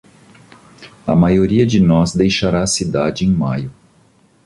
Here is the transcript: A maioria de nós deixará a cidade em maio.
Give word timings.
A 1.05 1.15
maioria 1.15 1.63
de 1.63 1.79
nós 1.79 2.15
deixará 2.15 2.63
a 2.63 2.65
cidade 2.65 3.23
em 3.23 3.31
maio. 3.31 3.71